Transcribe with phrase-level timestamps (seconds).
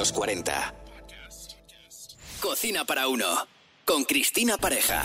[0.00, 0.74] los 40.
[2.40, 3.26] Cocina para uno.
[3.84, 5.04] Con Cristina Pareja.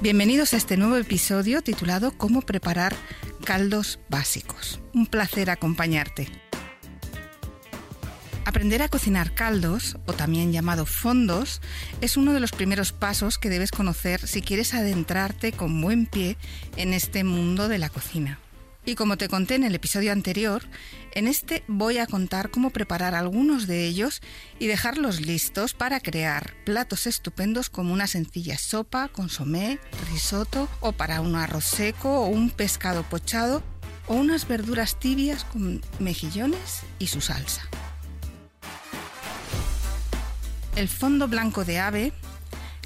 [0.00, 2.94] Bienvenidos a este nuevo episodio titulado Cómo preparar
[3.44, 4.78] caldos básicos.
[4.92, 6.43] Un placer acompañarte.
[8.46, 11.62] Aprender a cocinar caldos, o también llamado fondos,
[12.02, 16.36] es uno de los primeros pasos que debes conocer si quieres adentrarte con buen pie
[16.76, 18.38] en este mundo de la cocina.
[18.86, 20.62] Y como te conté en el episodio anterior,
[21.12, 24.20] en este voy a contar cómo preparar algunos de ellos
[24.58, 29.78] y dejarlos listos para crear platos estupendos como una sencilla sopa, consomé,
[30.10, 33.62] risotto o para un arroz seco o un pescado pochado
[34.06, 37.62] o unas verduras tibias con mejillones y su salsa.
[40.76, 42.12] El fondo blanco de ave,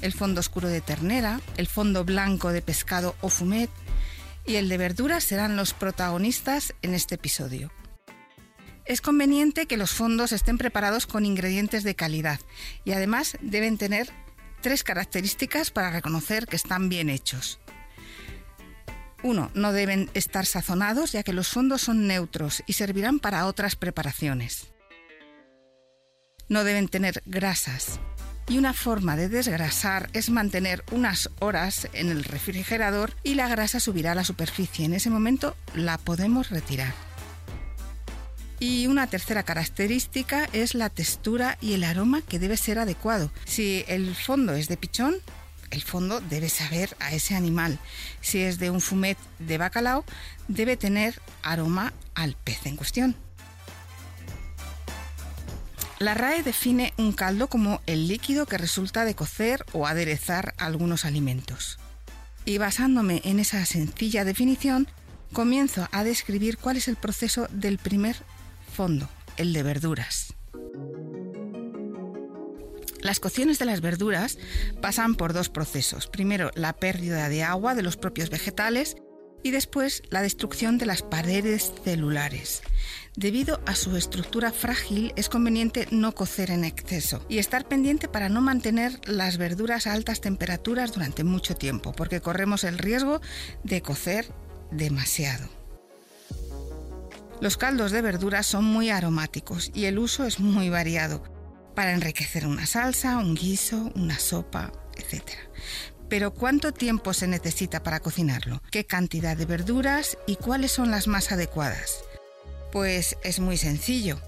[0.01, 3.71] el fondo oscuro de ternera, el fondo blanco de pescado o fumet,
[4.45, 7.71] y el de verduras serán los protagonistas en este episodio.
[8.85, 12.39] Es conveniente que los fondos estén preparados con ingredientes de calidad
[12.85, 14.11] y además deben tener
[14.61, 17.59] tres características para reconocer que están bien hechos.
[19.23, 23.75] Uno, no deben estar sazonados ya que los fondos son neutros y servirán para otras
[23.75, 24.69] preparaciones.
[26.49, 27.99] No deben tener grasas,
[28.49, 33.79] y una forma de desgrasar es mantener unas horas en el refrigerador y la grasa
[33.79, 34.85] subirá a la superficie.
[34.85, 36.93] En ese momento la podemos retirar.
[38.59, 43.31] Y una tercera característica es la textura y el aroma que debe ser adecuado.
[43.45, 45.15] Si el fondo es de pichón,
[45.69, 47.77] el fondo debe saber a ese animal.
[48.19, 50.03] Si es de un fumet de bacalao,
[50.47, 53.28] debe tener aroma al pez en cuestión.
[55.99, 61.03] La RAE define un caldo como el líquido que resulta de cocer o aderezar algunos
[61.03, 61.77] alimentos.
[62.45, 64.87] Y basándome en esa sencilla definición,
[65.33, 68.15] comienzo a describir cuál es el proceso del primer
[68.73, 70.33] fondo, el de verduras.
[73.01, 74.37] Las cocciones de las verduras
[74.81, 76.07] pasan por dos procesos.
[76.07, 78.95] Primero, la pérdida de agua de los propios vegetales
[79.43, 82.61] y después la destrucción de las paredes celulares.
[83.15, 88.29] Debido a su estructura frágil es conveniente no cocer en exceso y estar pendiente para
[88.29, 93.19] no mantener las verduras a altas temperaturas durante mucho tiempo, porque corremos el riesgo
[93.63, 94.31] de cocer
[94.71, 95.49] demasiado.
[97.41, 101.23] Los caldos de verduras son muy aromáticos y el uso es muy variado
[101.73, 105.23] para enriquecer una salsa, un guiso, una sopa, etc.
[106.09, 108.61] Pero ¿cuánto tiempo se necesita para cocinarlo?
[108.71, 112.03] ¿Qué cantidad de verduras y cuáles son las más adecuadas?
[112.71, 114.19] Pues es muy sencillo.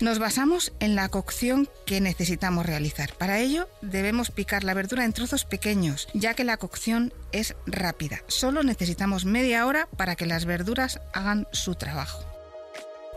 [0.00, 3.12] Nos basamos en la cocción que necesitamos realizar.
[3.14, 8.22] Para ello debemos picar la verdura en trozos pequeños, ya que la cocción es rápida.
[8.26, 12.24] Solo necesitamos media hora para que las verduras hagan su trabajo.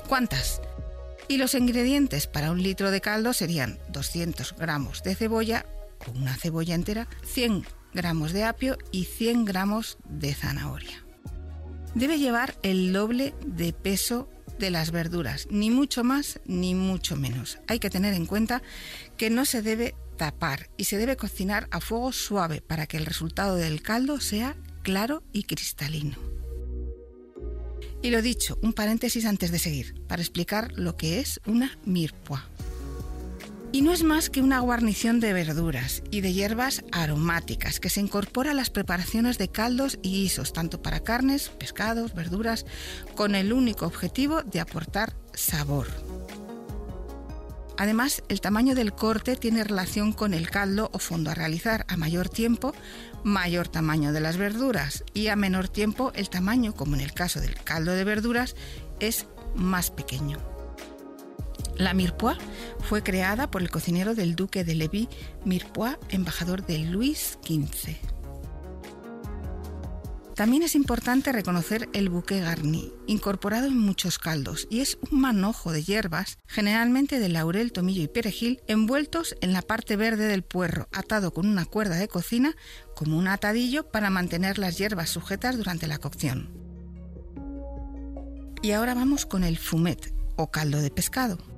[0.07, 0.61] ¿Cuántas?
[1.28, 5.66] Y los ingredientes para un litro de caldo serían 200 gramos de cebolla,
[6.07, 11.06] o una cebolla entera, 100 gramos de apio y 100 gramos de zanahoria.
[11.95, 14.29] Debe llevar el doble de peso
[14.59, 17.59] de las verduras, ni mucho más ni mucho menos.
[17.67, 18.61] Hay que tener en cuenta
[19.17, 23.05] que no se debe tapar y se debe cocinar a fuego suave para que el
[23.05, 26.17] resultado del caldo sea claro y cristalino.
[28.01, 32.44] Y lo dicho, un paréntesis antes de seguir, para explicar lo que es una mirepoix.
[33.72, 38.00] Y no es más que una guarnición de verduras y de hierbas aromáticas que se
[38.00, 42.66] incorpora a las preparaciones de caldos y guisos, tanto para carnes, pescados, verduras,
[43.16, 45.88] con el único objetivo de aportar sabor.
[47.78, 51.86] Además, el tamaño del corte tiene relación con el caldo o fondo a realizar.
[51.90, 52.74] A mayor tiempo,
[53.24, 57.42] mayor tamaño de las verduras y a menor tiempo el tamaño, como en el caso
[57.42, 58.56] del caldo de verduras,
[59.00, 60.54] es más pequeño.
[61.78, 62.38] La Mirepoix
[62.80, 65.09] fue creada por el cocinero del duque de Levis,
[65.44, 67.96] Mirepoix, embajador de Luis XV.
[70.35, 75.72] También es importante reconocer el bouquet garni, incorporado en muchos caldos, y es un manojo
[75.72, 80.90] de hierbas, generalmente de laurel, tomillo y perejil, envueltos en la parte verde del puerro,
[80.91, 82.53] atado con una cuerda de cocina
[82.96, 86.52] como un atadillo para mantener las hierbas sujetas durante la cocción.
[88.61, 91.54] Y ahora vamos con el fumet, o caldo de pescado.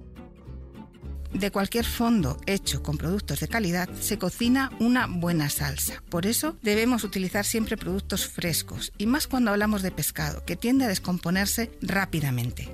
[1.37, 6.01] De cualquier fondo hecho con productos de calidad se cocina una buena salsa.
[6.09, 10.85] Por eso debemos utilizar siempre productos frescos y más cuando hablamos de pescado, que tiende
[10.85, 12.73] a descomponerse rápidamente.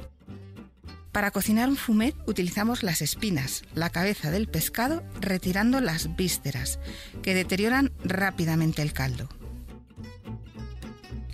[1.11, 6.79] Para cocinar un fumet utilizamos las espinas, la cabeza del pescado, retirando las vísceras,
[7.21, 9.27] que deterioran rápidamente el caldo.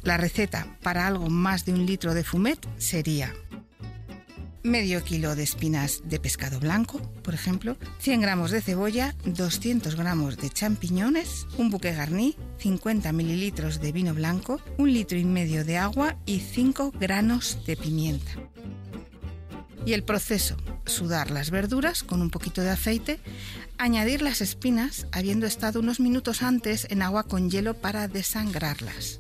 [0.01, 3.35] La receta para algo más de un litro de fumet sería
[4.63, 10.37] medio kilo de espinas de pescado blanco, por ejemplo, 100 gramos de cebolla, 200 gramos
[10.37, 15.77] de champiñones, un buque garní, 50 mililitros de vino blanco, un litro y medio de
[15.77, 18.31] agua y 5 granos de pimienta.
[19.85, 23.19] Y el proceso, sudar las verduras con un poquito de aceite,
[23.77, 29.19] añadir las espinas habiendo estado unos minutos antes en agua con hielo para desangrarlas.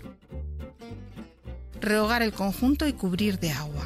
[1.79, 3.78] Rehogar el conjunto y cubrir de agua.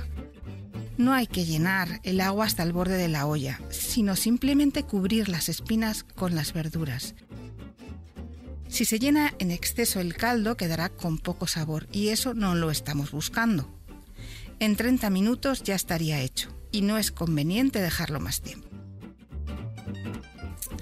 [1.04, 5.28] No hay que llenar el agua hasta el borde de la olla, sino simplemente cubrir
[5.28, 7.14] las espinas con las verduras.
[8.70, 12.72] Si se llena en exceso el caldo quedará con poco sabor y eso no lo
[12.72, 13.70] estamos buscando.
[14.62, 18.70] En 30 minutos ya estaría hecho y no es conveniente dejarlo más tiempo.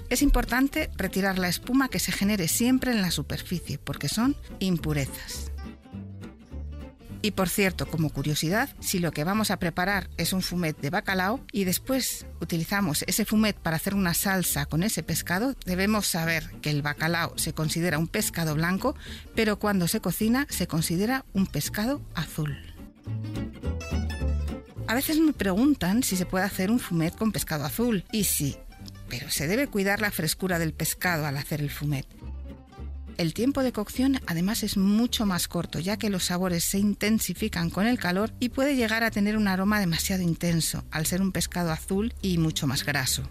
[0.08, 5.51] Es importante retirar la espuma que se genere siempre en la superficie porque son impurezas.
[7.22, 10.90] Y por cierto, como curiosidad, si lo que vamos a preparar es un fumet de
[10.90, 16.50] bacalao y después utilizamos ese fumet para hacer una salsa con ese pescado, debemos saber
[16.60, 18.96] que el bacalao se considera un pescado blanco,
[19.36, 22.58] pero cuando se cocina se considera un pescado azul.
[24.88, 28.04] A veces me preguntan si se puede hacer un fumet con pescado azul.
[28.12, 28.58] Y sí,
[29.08, 32.06] pero se debe cuidar la frescura del pescado al hacer el fumet.
[33.18, 37.70] El tiempo de cocción además es mucho más corto, ya que los sabores se intensifican
[37.70, 41.32] con el calor y puede llegar a tener un aroma demasiado intenso, al ser un
[41.32, 43.28] pescado azul y mucho más graso.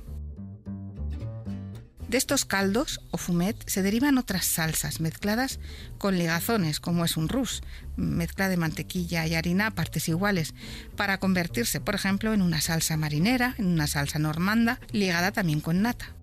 [2.08, 5.62] De estos caldos o fumet se derivan otras salsas mezcladas
[5.98, 7.64] con ligazones, como es un rus,
[7.96, 10.54] mezcla de mantequilla y harina a partes iguales,
[10.98, 15.82] para convertirse, por ejemplo, en una salsa marinera, en una salsa normanda, ligada también con
[15.82, 16.14] nata.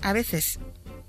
[0.00, 0.58] A veces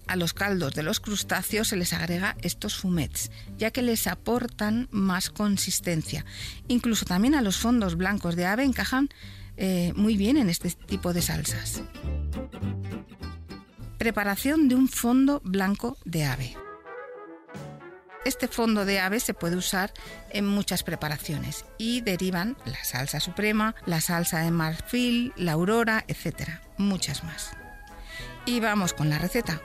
[0.07, 4.87] a los caldos de los crustáceos se les agrega estos fumets, ya que les aportan
[4.91, 6.25] más consistencia.
[6.67, 9.09] Incluso también a los fondos blancos de ave encajan
[9.57, 11.81] eh, muy bien en este tipo de salsas.
[13.97, 16.57] Preparación de un fondo blanco de ave.
[18.25, 19.93] Este fondo de ave se puede usar
[20.31, 26.49] en muchas preparaciones y derivan la salsa suprema, la salsa de marfil, la aurora, etc.
[26.77, 27.51] Muchas más.
[28.47, 29.61] Y vamos con la receta.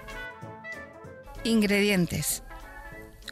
[1.44, 2.42] Ingredientes.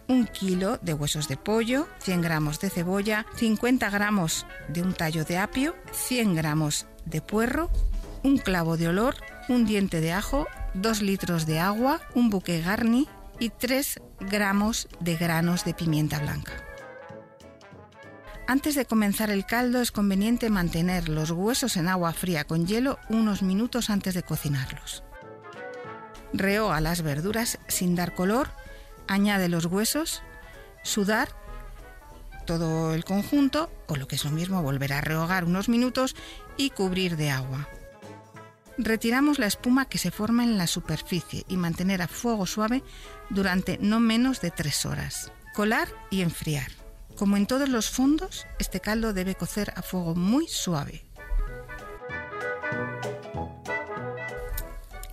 [0.06, 5.24] Un kilo de huesos de pollo, 100 gramos de cebolla, 50 gramos de un tallo
[5.26, 7.70] de apio, 100 gramos de puerro,
[8.22, 9.16] un clavo de olor,
[9.50, 13.06] un diente de ajo, 2 litros de agua, un buque garni
[13.38, 16.52] y 3 gramos de granos de pimienta blanca.
[18.46, 22.98] Antes de comenzar el caldo es conveniente mantener los huesos en agua fría con hielo
[23.10, 25.04] unos minutos antes de cocinarlos.
[26.32, 28.48] Rehoga las verduras sin dar color,
[29.06, 30.22] añade los huesos,
[30.82, 31.28] sudar
[32.46, 36.16] todo el conjunto, o lo que es lo mismo, volver a rehogar unos minutos
[36.56, 37.68] y cubrir de agua.
[38.78, 42.82] Retiramos la espuma que se forma en la superficie y mantener a fuego suave
[43.28, 45.32] durante no menos de 3 horas.
[45.52, 46.70] Colar y enfriar.
[47.16, 51.04] Como en todos los fondos, este caldo debe cocer a fuego muy suave.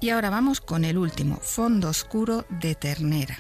[0.06, 3.40] Y ahora vamos con el último, fondo oscuro de ternera.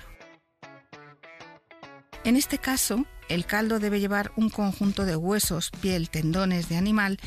[2.24, 7.20] En este caso, el caldo debe llevar un conjunto de huesos, piel, tendones de animal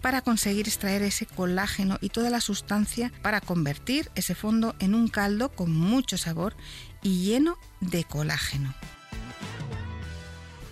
[0.00, 5.08] para conseguir extraer ese colágeno y toda la sustancia para convertir ese fondo en un
[5.08, 6.54] caldo con mucho sabor
[7.02, 8.76] y lleno de colágeno.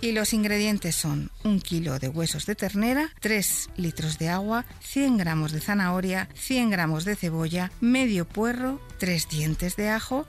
[0.02, 5.16] Y los ingredientes son un kilo de huesos de ternera, 3 litros de agua, 100
[5.16, 10.26] gramos de zanahoria, 100 gramos de cebolla, medio puerro, 3 dientes de ajo,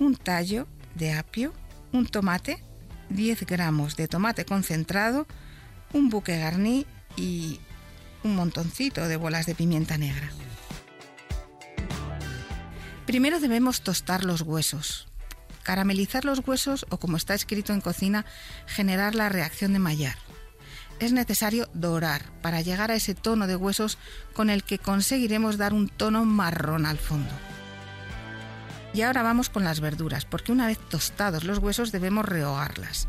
[0.00, 1.54] un tallo de apio,
[1.92, 2.64] un tomate,
[3.10, 5.28] 10 gramos de tomate concentrado,
[5.92, 6.84] un buque garní
[7.16, 7.60] y
[8.24, 10.32] un montoncito de bolas de pimienta negra.
[13.06, 15.11] Primero debemos tostar los huesos.
[15.62, 18.24] Caramelizar los huesos o como está escrito en cocina,
[18.66, 20.18] generar la reacción de Maillard.
[20.98, 23.98] Es necesario dorar para llegar a ese tono de huesos
[24.34, 27.32] con el que conseguiremos dar un tono marrón al fondo.
[28.94, 33.08] Y ahora vamos con las verduras, porque una vez tostados los huesos debemos rehogarlas.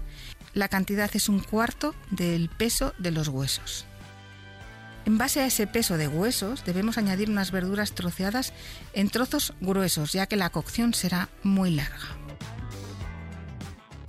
[0.53, 3.85] La cantidad es un cuarto del peso de los huesos.
[5.05, 8.53] En base a ese peso de huesos debemos añadir unas verduras troceadas
[8.93, 12.22] en trozos gruesos, ya que la cocción será muy larga.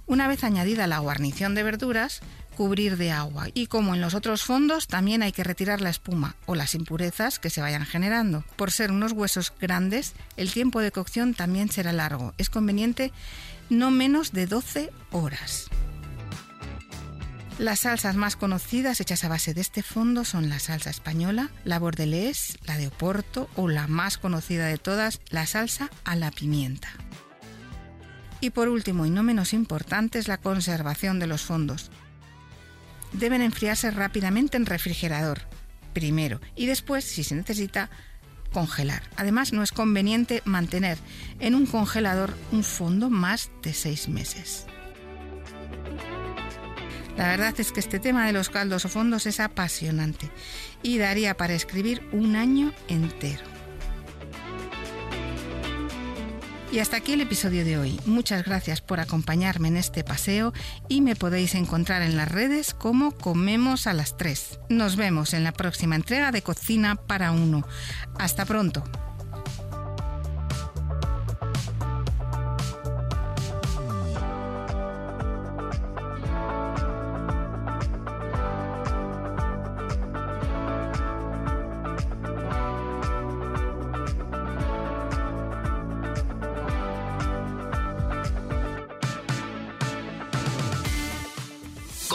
[0.06, 2.20] Una vez añadida la guarnición de verduras,
[2.56, 6.37] cubrir de agua y como en los otros fondos también hay que retirar la espuma
[6.46, 8.44] o las impurezas que se vayan generando.
[8.56, 12.34] Por ser unos huesos grandes, el tiempo de cocción también será largo.
[12.38, 13.12] Es conveniente
[13.70, 15.68] no menos de 12 horas.
[17.58, 21.78] Las salsas más conocidas hechas a base de este fondo son la salsa española, la
[21.78, 26.88] bordelés, la de Oporto o la más conocida de todas, la salsa a la pimienta.
[28.44, 31.90] Y por último y no menos importante es la conservación de los fondos.
[33.14, 35.40] Deben enfriarse rápidamente en refrigerador,
[35.94, 37.88] primero, y después, si se necesita,
[38.52, 39.02] congelar.
[39.16, 40.98] Además, no es conveniente mantener
[41.40, 44.66] en un congelador un fondo más de seis meses.
[47.16, 50.30] La verdad es que este tema de los caldos o fondos es apasionante
[50.82, 53.53] y daría para escribir un año entero.
[56.75, 58.00] Y hasta aquí el episodio de hoy.
[58.04, 60.52] Muchas gracias por acompañarme en este paseo
[60.88, 64.59] y me podéis encontrar en las redes como Comemos a las 3.
[64.71, 67.64] Nos vemos en la próxima entrega de Cocina para Uno.
[68.19, 68.83] Hasta pronto.